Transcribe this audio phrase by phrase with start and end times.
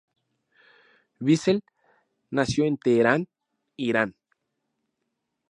[1.19, 1.61] Bissell
[2.31, 3.27] nació en Teherán,
[3.75, 4.15] Irán.